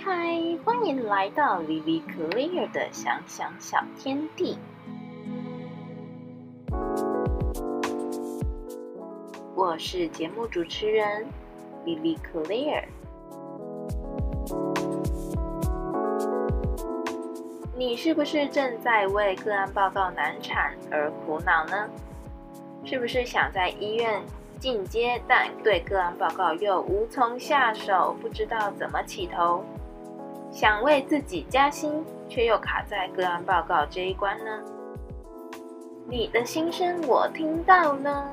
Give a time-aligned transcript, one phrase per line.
[0.00, 4.56] 嗨，欢迎来到 Vivi Clear 的想想小天地。
[9.56, 11.26] 我是节目主持人
[11.84, 12.84] Vivi Clear。
[17.76, 21.90] 你是不是正在为个案报告难产而苦恼呢？
[22.84, 24.22] 是不是想在医院
[24.60, 29.64] 进阶，但对个案报告又无从下手，不知道怎么起头？
[30.50, 34.62] 想为自己加薪，却又卡在个案报告这一关呢？
[36.08, 38.32] 你的心声我听到了。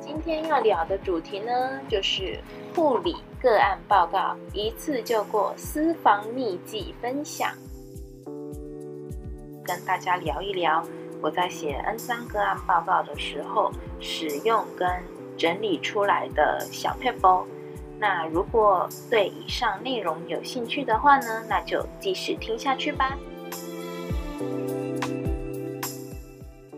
[0.00, 2.38] 今天要聊的主题呢，就是
[2.74, 7.50] 护理个案报告一次就过私房秘籍分享，
[9.64, 10.82] 跟大家聊一聊
[11.20, 13.70] 我在写 N 三个案报告的时候
[14.00, 14.88] 使用跟
[15.36, 17.44] 整理出来的小片包。
[18.00, 23.18] 那如果对以上内容有兴趣的话呢，那就继续听下去吧。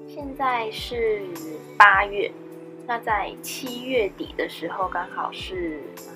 [0.09, 1.23] 现在是
[1.77, 2.33] 八月，
[2.87, 6.15] 那在七月底的时候，刚好是呃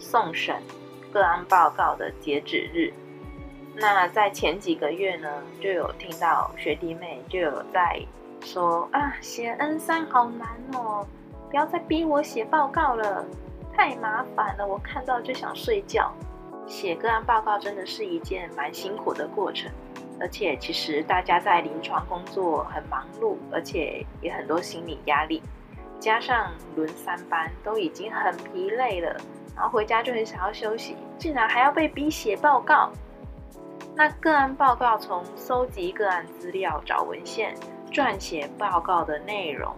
[0.00, 0.60] 送审
[1.12, 2.92] 个案报告的截止日。
[3.76, 5.28] 那在前几个月呢，
[5.60, 8.04] 就有听到学弟妹就有在
[8.40, 11.06] 说啊，写 N 三好难哦，
[11.48, 13.24] 不要再逼我写报告了。
[13.74, 16.12] 太麻烦了，我看到就想睡觉。
[16.66, 19.70] 写个案报告真的是一件蛮辛苦的过程，
[20.20, 25.42] 而且其实大家在临床工作很忙碌，而且也很多心理压力，
[25.98, 29.16] 加上轮三班都已经很疲累了，
[29.56, 32.90] 然后回家就很想要休息，竟然还要被逼写报告。
[33.94, 37.54] 那个案报告从搜集个案资料、找文献、
[37.90, 39.74] 撰写报告的内容。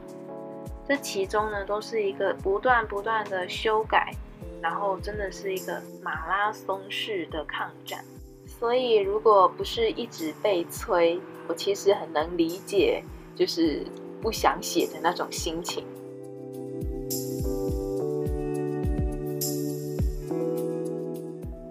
[0.86, 4.12] 这其中呢，都是一个不断不断的修改，
[4.60, 8.04] 然后真的是一个马拉松式的抗战。
[8.46, 11.18] 所以，如果不是一直被催，
[11.48, 13.02] 我其实很能理解，
[13.34, 13.82] 就是
[14.20, 15.84] 不想写的那种心情。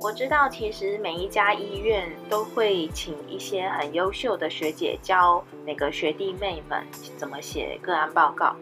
[0.02, 6.84] 我知道，其实每一家医院都会请一些很优秀的学姐教每个学弟妹们
[7.16, 8.56] 怎么写个案报告。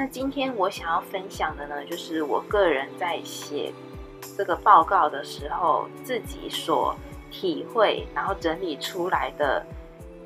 [0.00, 3.70] 那今天我想要分享的呢，就是我个人在写
[4.34, 6.96] 这个报告的时候，自己所
[7.30, 9.62] 体会，然后整理出来的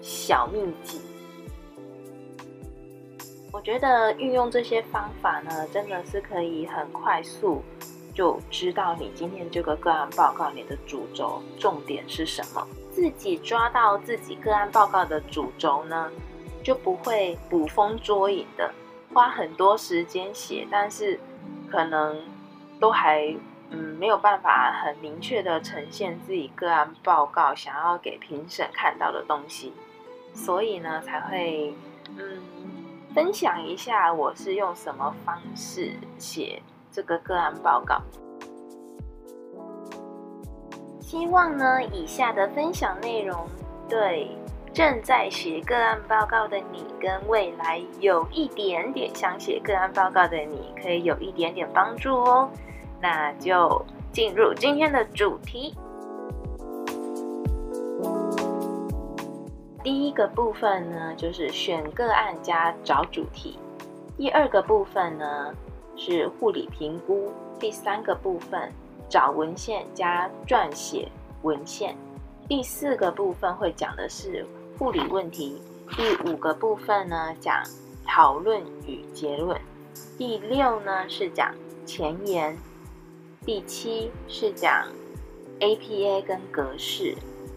[0.00, 1.00] 小秘籍。
[3.50, 7.60] 我觉得运用这些方法呢，真的是可以很快速
[8.14, 16.12] 就知道你今天这个个案报告你的主轴重点是什么，自己抓到自己个案报告的主轴呢，
[16.62, 18.72] 就不会捕风捉影的。
[19.14, 21.18] 花很多时间写，但是
[21.70, 22.20] 可能
[22.80, 23.34] 都还
[23.70, 29.72] 嗯没有办法很明确的呈现自己个案报告想要给评审看到的东西，
[30.34, 31.74] 所以呢才会
[32.18, 32.42] 嗯
[33.14, 36.60] 分享一下我是用什么方式写
[36.90, 38.02] 这个个案报告。
[41.00, 43.48] 希望呢以下的分享内容
[43.88, 44.36] 对。
[44.74, 52.50] 正在写个案报告的你，跟未来有一点点想写个案报告的你，可以有一点点帮助哦。
[53.00, 53.80] 那就
[54.12, 55.72] 进入今天的主题。
[59.84, 63.56] 第一个部分呢，就是选个案加找主题；
[64.16, 65.54] 第二个部分呢，
[65.94, 67.30] 是护理评估；
[67.60, 68.72] 第三个部分
[69.08, 71.08] 找文献加撰写
[71.42, 71.94] 文献；
[72.48, 74.44] 第四个部分会讲的是。
[74.76, 77.62] 护理问题第五个部分呢，讲
[78.04, 79.56] 讨论与结论；
[80.18, 81.54] 第六呢是讲
[81.86, 82.56] 前言；
[83.44, 84.88] 第七是讲
[85.60, 87.14] APA 跟格式；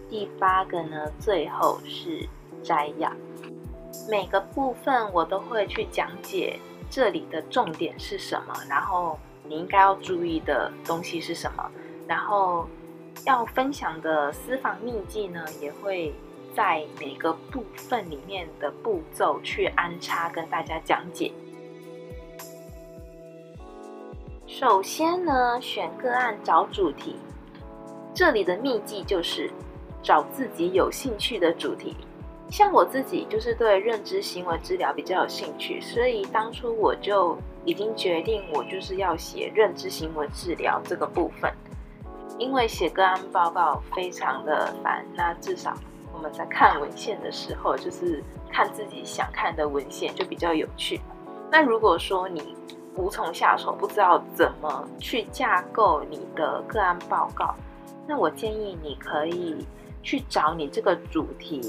[0.08, 2.28] 第八个呢，最后是
[2.62, 3.10] 摘要。
[4.08, 11.68] 每个部分我都会去讲解这里的重点是什么，然后你应该要注意的东西是什么，
[12.06, 12.68] 然后
[13.26, 16.14] 要分享的私房秘籍呢，也会。
[16.58, 21.30] 在每个部分里面的步骤去安插，跟大家讲解。
[24.44, 27.14] 首先呢，选个案找主题，
[28.12, 29.48] 这里的秘籍就是
[30.02, 31.96] 找自己有兴趣的主题。
[32.50, 41.54] 像我自己就是对认知行为治疗比较有兴趣，所以当初我就已经决定，我就是要写认知行为治疗这个部分。
[42.36, 45.72] 因为写个案报告非常的烦，那至少。
[46.18, 48.20] 我们在看文献的时候，就是
[48.50, 51.00] 看自己想看的文献，就比较有趣。
[51.48, 52.56] 那如果说你
[52.96, 57.54] 无从下手，不知道怎么去架构你的个案报告，
[58.04, 59.64] 那我建议你可以
[60.02, 61.60] 去找你这个主题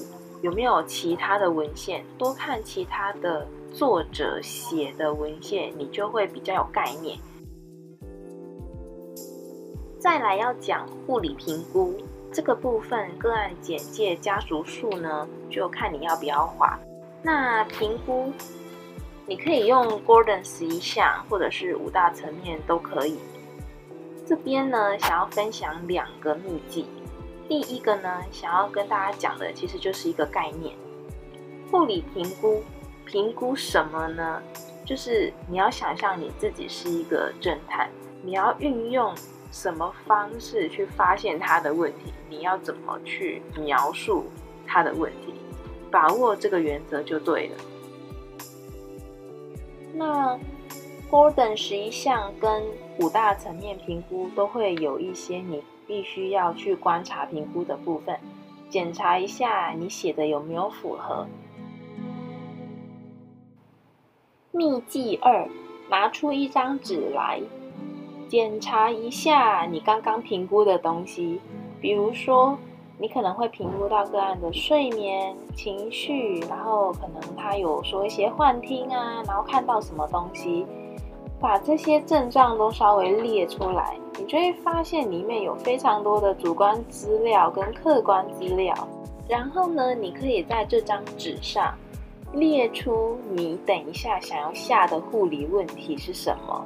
[0.41, 7.19] 有没有其他的文献，多看其他的作者写的文献，你就会比较有概念。
[9.99, 11.93] 再来要讲护理评估
[12.31, 16.79] 这个部分，个案简介家属数呢，就看你要不要画。
[17.21, 18.31] 那评估
[19.25, 23.17] 你可以用 Gordon 十一项，或者是五大层面都可以。
[24.27, 26.85] 这边呢，想要分享两个秘籍。
[27.47, 30.75] 第一个呢，想要跟大家讲的，其实就是一个概念：
[31.71, 32.63] 护理评估。
[33.05, 34.39] 评估什么呢？
[34.85, 37.89] 就是你要想象你自己是一个侦探，
[38.21, 39.11] 你要运用。
[39.51, 42.13] 什么方式去发现他的问题？
[42.29, 44.25] 你要怎么去描述
[44.67, 45.33] 他的问题？
[45.91, 47.57] 把握这个原则就对了。
[49.95, 50.39] 那
[51.09, 52.63] Gordon 十一项跟
[52.99, 58.19] 五大层面评估都会有一些你必须要去观察评估的部分，
[58.69, 61.27] 检查一下你写的有没有符合。
[64.51, 65.49] 秘技二：
[65.89, 67.41] 拿出一张纸来。
[68.29, 71.41] 检查一下你刚刚评估的东西，
[71.81, 72.55] 比如说，
[72.99, 80.63] 你可能会评估到个案的睡眠、情绪，然后可能他有说一些幻听啊，然后看到什么东西，
[81.39, 88.75] 把这些症状都稍微列出来，你就会发现里面有非常多的主观资料跟客观资料。
[89.27, 91.73] 然后呢，你可以在这张纸上
[92.33, 96.63] 列出你等一下想要下的护理问题是什么。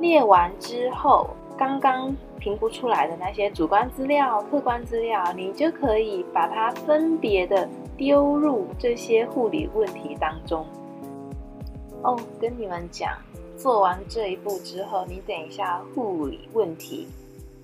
[0.00, 10.66] 列完之后，刚刚评估出来的那些主观资料、客观资料，你就可以把它分别的丢入这些护理问题当中。
[12.02, 13.16] 哦，跟你们讲，
[13.56, 17.08] 做完这一步之后，你等一下护理问题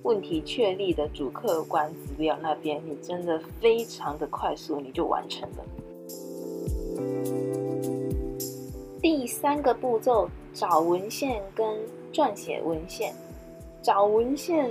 [0.03, 5.63] 问题确立的主客观资料那边，你真的非常的快速，你就完成了。
[8.99, 11.65] 第三个步骤，找文献跟。
[12.13, 13.13] 撰写文献、
[13.81, 14.69] 找文献，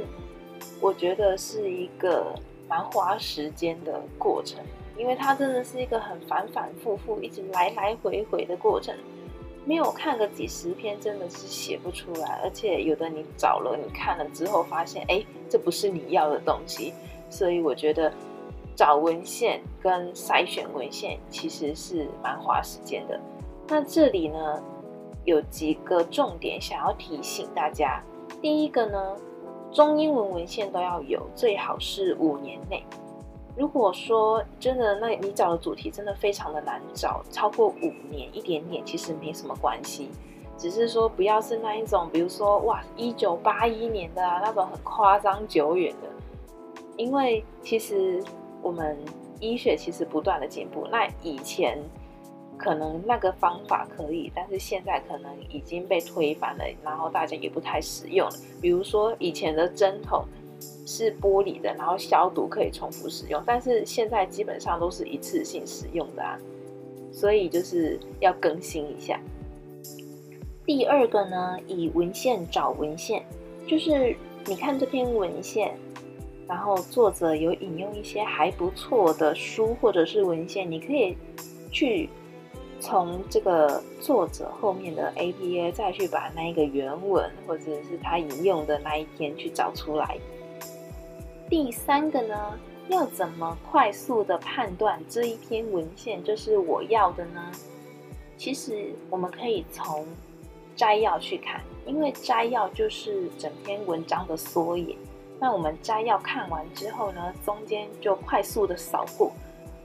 [0.78, 2.34] 我觉得是一个
[2.68, 4.62] 蛮花时间的过程，
[4.94, 8.94] 因为它真的是一个很反反复复、一直来来回回的过程。
[9.64, 12.38] 没有看个几十篇，真的是写不出来。
[12.44, 16.92] 而且有的你找了，你看了之后发现，哎，这不是你要的东西。
[17.30, 18.12] 所以我觉得
[18.76, 23.18] 找文献跟筛选文献其实是蛮花时间的。
[23.66, 24.62] 那这里呢？
[25.24, 28.02] 有几个重点想要提醒大家。
[28.40, 29.16] 第一个呢，
[29.72, 32.82] 中英文文献都要有，最好是五年内。
[33.56, 40.08] 如果说真的，那你找的主题真的非常的难找，超过五年一点点其实没什么关系，
[40.56, 46.08] 只是说不要是那一种，比如说哇，一九八一年的啊那种很夸张久远的，
[46.96, 48.22] 因为其实
[48.62, 48.96] 我们
[49.40, 51.78] 医学其实不断的进步，那以前。
[52.62, 58.34] 可能那个方法可以，但是现在可能已经被推翻了，然后大家也不太使用了。
[58.60, 60.26] 比如说以前的针筒
[60.86, 66.38] 是玻璃的，然后消毒可以重复使用，但是现在基本上都是一次性使用的啊，
[67.10, 69.18] 所以就是要更新一下。
[70.66, 73.24] 第二个呢，以文献找文献，
[73.66, 74.14] 就是
[74.44, 75.74] 你看这篇文献，
[76.46, 81.16] 然后作者有引用一些还不错的书或者是文献，你可以
[81.72, 82.08] 去。
[82.80, 90.18] 从这个作者后面的 APA 再去把那一个原文或者是他引用的那一篇去找出来。
[91.48, 92.58] 第三个呢，
[92.88, 97.52] 要怎么快速的判断这一篇文献就是我要的呢？
[98.36, 100.06] 其实我们可以从
[100.74, 104.96] 摘要去看，因为摘要就是整篇文章的缩影。
[105.38, 109.32] 那我们摘要看完之后呢，中间就快速的扫过，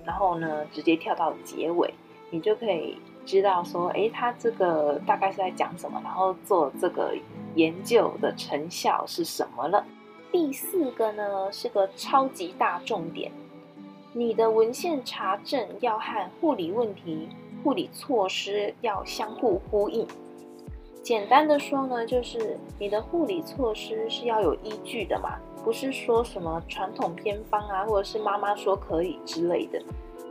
[0.05, 1.93] 然后呢，直接跳到结尾。
[2.35, 7.15] 你就可以知道说，哎，他这个大概是在讲什么，然后做这个
[7.55, 9.85] 研究的成效是什么了。
[10.33, 13.31] 第四个呢是个超级大重点，
[14.11, 17.29] 你的文献查证要和护理问题、
[17.63, 20.05] 护理措施要相互呼应。
[21.01, 29.81] 简单的说呢，就是你的护理措施是要有依据的嘛，不是说什么传统偏方啊，或者是妈妈说可以之类的。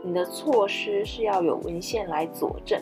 [0.05, 2.79] 你的措施是要有文献来佐证，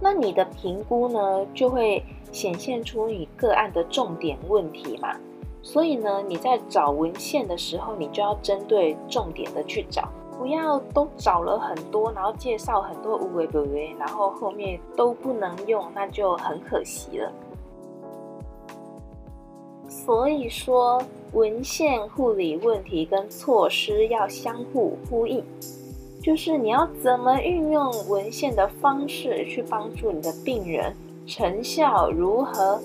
[0.00, 2.02] 那你的评估呢，就会
[2.32, 5.14] 显现出你个案的重点问题嘛。
[5.62, 17.30] 所以呢，你在找文献的时候，你就要针对重点的去找，不要都找了很多，然后介绍很多无为不为，然后后面都不能用，那就很可惜了。
[19.86, 21.00] 所以说，
[21.32, 25.42] 文献护理问题跟措施要相互呼应，
[26.24, 32.80] 就是你要怎么运用文献的方式去帮助你的病人，成效如何？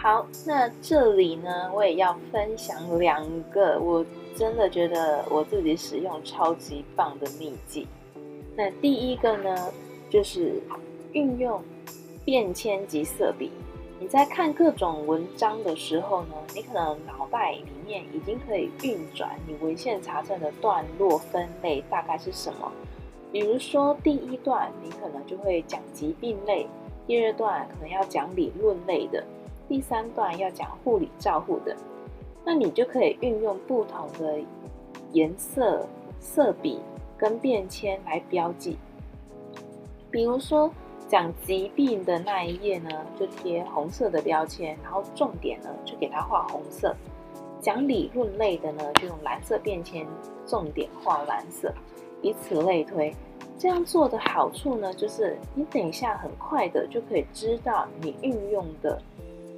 [0.00, 4.06] 好，那这里呢，我也要分享两个我
[4.36, 7.88] 真的觉得我自己使用超级棒的秘籍。
[8.56, 9.72] 那第一个呢，
[10.08, 10.62] 就是
[11.14, 11.60] 运用
[12.24, 13.50] 便签及色笔。
[14.02, 22.72] 你在看各种文章的时候呢，你可能脑袋里面已经可以运转你文献查证的段落分类大概是什么。
[23.30, 26.66] 比如说第一段，你可能就会讲疾病类；
[27.06, 29.22] 第二段可能要讲理论类的。
[29.68, 31.76] 第三段要讲护理照护的，
[32.44, 34.36] 那你就可以运用不同的
[35.12, 35.86] 颜色、
[36.18, 36.80] 色笔
[37.16, 38.76] 跟便签来标记。
[40.10, 40.68] 比如说
[41.12, 42.88] 讲疾病的那一页呢，
[43.20, 46.88] 就贴红色的标签，然后重点呢就给它画红色；
[47.60, 50.06] 讲理论类的呢，就用蓝色便签，
[50.46, 51.70] 重点画蓝色，
[52.22, 53.14] 以此类推。
[53.58, 58.98] 这样做的好处呢，就是你等一下很快的就可以知道你运用的。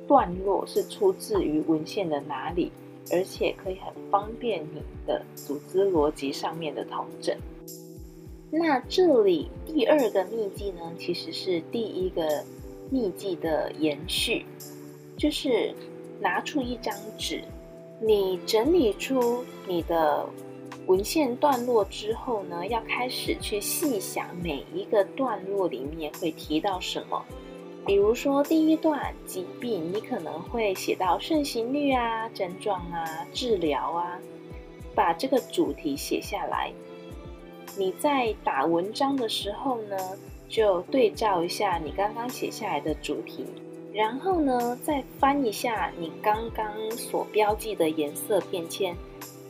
[0.09, 2.73] 段落是出自于文献的哪里，
[3.13, 7.35] 而且可以很方便你的组织逻辑上面的统整。
[8.57, 12.45] 那这里第二个秘籍呢，其实是第一个
[12.89, 14.47] 秘籍的延续，
[15.17, 15.75] 就是
[16.21, 17.43] 拿出一张纸，
[18.01, 20.25] 你整理出你的
[20.87, 27.21] 文献段落之后呢，要开始去细想每一个段落里面会提到什么。
[27.85, 34.17] 比如说第一段疾病，你可能会写到盛行率啊、症状啊、治疗啊，
[34.95, 36.73] 把这个主题写下来。
[37.77, 39.97] 你在打文章的时候呢，
[40.49, 43.45] 就对照一下你刚刚写下来的主题，
[43.93, 48.95] 然后呢，再翻一下你刚刚所标记的颜色便签。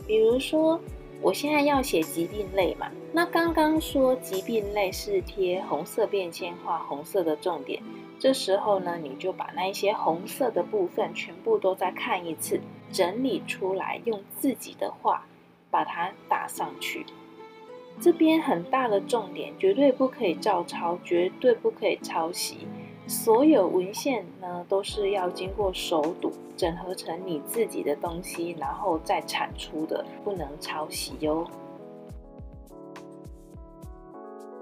[0.06, 0.80] 比如说，
[1.20, 7.82] 我现在要写疾病类嘛，那刚刚说疾病类是贴红色便签，画红色的重点。
[8.18, 12.58] 这时候呢，你就把那一些红色的部分全部都再看一次，
[12.90, 15.26] 整理出来，用自己的话
[15.70, 17.04] 把它打上去。
[18.00, 22.66] 这边很大的重点，绝对不可以照抄，绝对不可以抄袭。
[23.06, 31.46] 所有文献呢，都是要经过手读，整合成你自己的东西，然后再产出的，不能抄袭哟。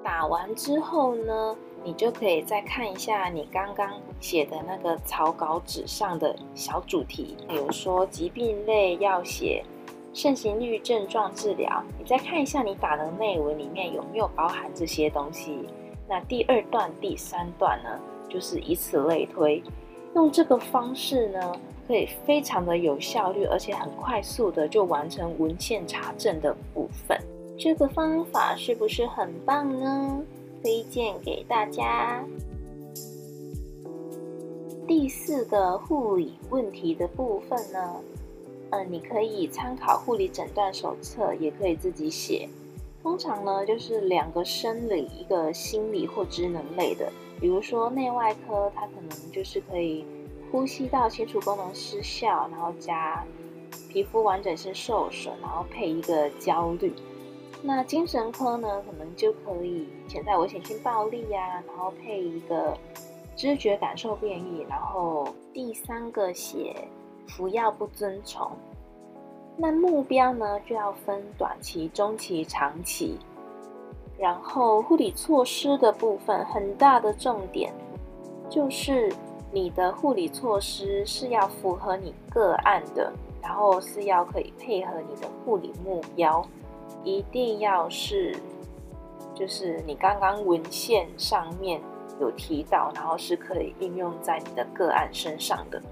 [0.03, 1.57] 打完之后呢？
[1.85, 9.65] 你就可以再看一下你刚刚写的那个草稿纸上的小主题，比如说疾病类要写
[10.15, 15.67] 盛行率、症状、治疗，你再看一下你打的内文里面有没有包含这些东西。
[16.09, 19.63] 那第二段、第三段呢，就是以此类推，
[20.15, 21.53] 用这个方式呢，
[21.89, 27.19] 可以非常的有效率，而且很快速的就完成文献查证的部分。
[27.59, 30.21] 这个方法是不是很棒呢？
[30.63, 32.23] 推荐给大家。
[34.87, 37.97] 第四个护理问题的部分呢，
[38.73, 42.49] 嗯，你可以参考护理诊断手册，也可以自己写。
[43.03, 47.13] 通常呢，就是两个生理，一个心理或职能类的。
[47.39, 50.07] 比如说内外科，它可能就是可以
[50.51, 53.23] 呼吸道清除功能失效，然后加
[53.91, 56.95] 皮肤完整性受损，然后配一个焦虑。
[57.61, 62.79] 那精神科呢，可能就可以潜在危险性暴力呀，然后配一个
[63.37, 66.89] 知觉感受变异，然后第三个写
[67.29, 68.51] 服药不遵从。
[69.57, 73.19] 那目标呢，就要分短期、中期、长期。
[74.19, 77.73] 然后护理措施的部分，很大的重点
[78.49, 79.13] 就是
[79.51, 83.13] 你的护理措施是要符合你个案的，
[83.43, 86.47] 然后是要可以配合你的护理目标。
[87.03, 88.37] 一定要是，
[89.35, 91.81] 就是你刚刚文献上面
[92.21, 95.83] 有提到，然后是可以应用在你的个案身上的。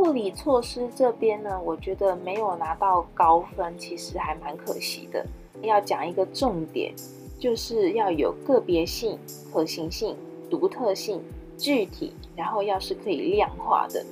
[0.00, 5.22] 护理措施这边呢，我觉得没有拿到高分，其实还蛮可惜的。
[5.60, 6.94] 要讲一个重点，
[7.38, 9.18] 就是要有个别性、
[9.52, 10.16] 可行性、
[10.48, 11.22] 独特性、
[11.58, 14.02] 具体，然后要是可以量化的。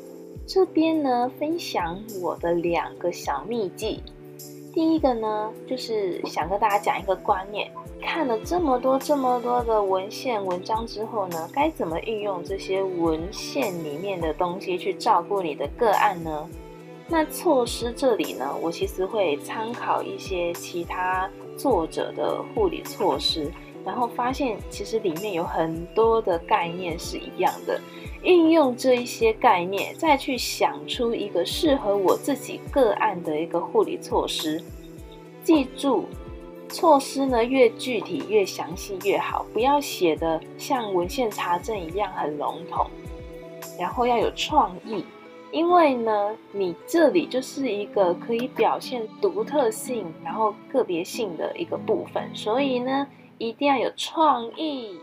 [0.46, 4.02] 这边呢，分享我的两个小秘技。
[4.74, 7.72] 第一个呢，就是想跟大家讲一个观念：
[8.08, 16.48] 看了这么多、这么多的文献文章之后呢，该怎么运用这些文献里面的东西去照顾你的个案呢？
[17.06, 23.52] 那措施这里呢，我其实会参考一些其他作者的护理措施，
[23.84, 27.78] 然后发现其实里面有很多的概念是一样的。
[28.22, 34.60] 运用这一些概念，再去想出一个适合我自己个案的一个护理措施。
[35.44, 36.06] 记住，
[36.68, 42.86] 措施呢越具体越详细越好，不要写的像文献查证一样很笼统。
[43.78, 45.04] 然后要有创意，
[45.52, 53.06] 因为呢，你这里就是一个可以表现独特性，然后个别性的一个部分，所以呢，
[53.38, 54.98] 一定要有创意。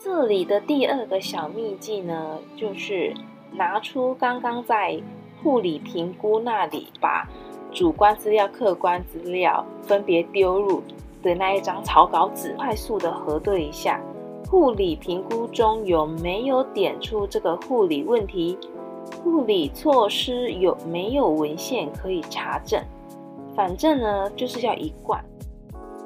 [0.00, 3.14] 这里的第二个小秘技呢，就是
[3.52, 4.98] 拿出刚刚在
[5.42, 7.28] 护理评估那里把
[7.74, 10.80] 主观资料、客观资料分别丢入
[11.24, 14.00] 的那一张草稿纸，快速的核对一下
[14.48, 18.56] 护理评估中有没有点出这个护理问题，
[19.24, 22.80] 护理措施有没有文献可以查证。
[23.56, 25.22] 反正呢，就是要一贯。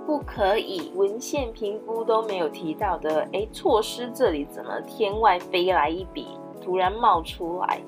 [0.06, 6.28] 不可以，文献评估都没有提到的，哎，措施这里怎么天外飞来一笔，
[6.62, 7.82] 突然冒出来？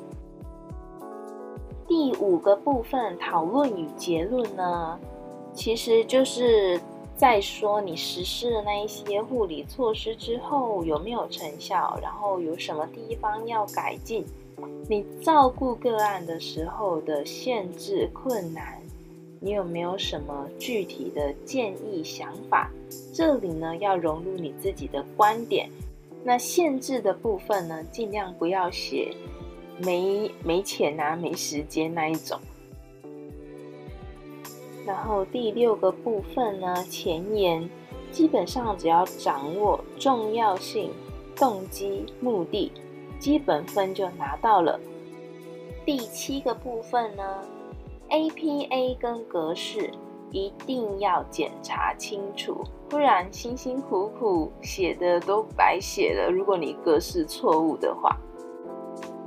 [1.91, 4.97] 第五个部分讨论与结论呢，
[5.53, 6.81] 其实就是
[7.17, 14.25] 在说你实施的那一些护理措施之后有没有成效，然后有什么地方要改进，
[14.89, 18.79] 你照顾个案的时候的限制困难。
[19.41, 22.71] 你有没有什么具体的建议想法？
[23.13, 25.69] 这里呢要融入你自己的观点。
[26.23, 29.13] 那限制的部分呢，尽量不要写
[29.85, 32.39] 没没钱啊、没时间那一种。
[34.87, 37.69] 然后第六个部分呢，前言
[38.11, 40.91] 基本上只要掌握重要性、
[41.37, 42.73] 动机、目的，
[43.19, 44.81] 基本分就拿到了。
[45.85, 47.23] 第七个部分呢
[48.09, 49.91] ？APA 跟格式
[50.31, 56.31] 一定要检查清楚，不然辛辛苦苦写的都白写了。
[56.31, 58.17] 如果你格式错误的话，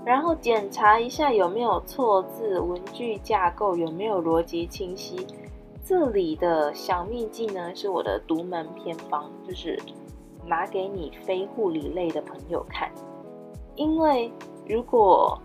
[0.05, 5.25] 然后检查一下有没有错字，文句架构有没有逻辑清晰。
[5.86, 9.80] 这里的小秘技呢，是我的独门偏方，就是
[10.45, 12.91] 拿给你非护理类的朋友看，
[13.75, 14.32] 因为
[14.67, 15.39] 如果。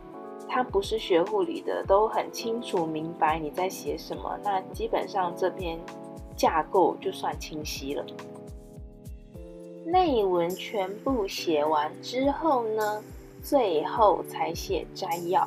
[0.50, 4.34] 他不是学护理的，都很清楚明白你在写什么。
[4.42, 5.78] 那基本上这篇
[6.34, 8.02] 架构就算清晰了。
[9.84, 13.02] 内文全部写完之后呢，
[13.42, 15.46] 最后才写摘要。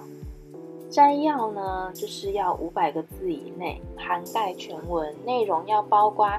[0.90, 6.30] 摘要呢，就是要五百个字以内，涵盖全文内容，要包括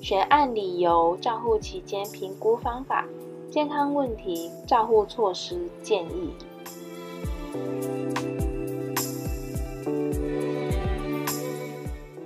[0.00, 3.06] 选案理由、照护期间评估方法、
[3.50, 6.32] 健康问题、照护措施建议。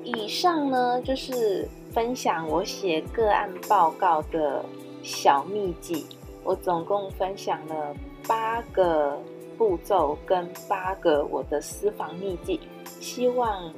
[0.05, 4.65] 以上呢，就是分享我写个案报告的
[5.03, 6.07] 小秘籍。
[6.45, 7.95] 我总共分享了
[8.27, 9.19] 八个
[9.57, 12.61] 步骤跟八个我的私房秘籍，
[13.01, 13.73] 希望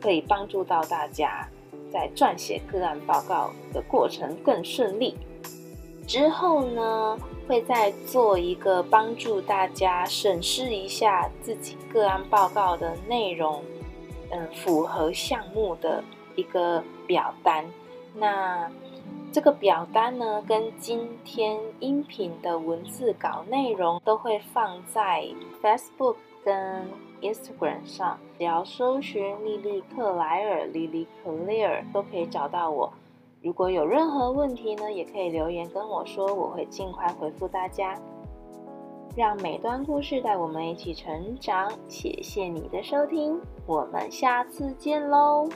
[0.00, 1.48] 可以帮助到大家
[1.92, 5.16] 在撰写个案报告的过程更顺利。
[6.06, 13.62] 之后呢，会再做一个帮助大家审视一下自己个案报告的内容。
[14.30, 17.64] 嗯，符合项目的一个表单。
[18.14, 18.70] 那
[19.30, 25.28] 这个表单呢，跟今天音频的文字稿内容都会放在
[25.62, 26.88] Facebook 跟
[27.20, 32.92] Instagram 上，只要搜寻莉莉克莱尔 （Lily Clear 都可以找到我。
[33.42, 37.94] 如果有任何问题呢，也可以留言跟我说，我会尽快回复大家。
[39.16, 41.70] 让每段故事带我们一起成长。
[41.88, 45.48] 谢谢你的收听，我们下次见喽。